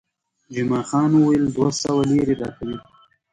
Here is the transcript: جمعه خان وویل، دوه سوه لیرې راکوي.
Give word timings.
جمعه 0.53 0.81
خان 0.89 1.09
وویل، 1.13 1.43
دوه 1.55 1.69
سوه 1.81 2.01
لیرې 2.09 2.35
راکوي. 2.41 2.77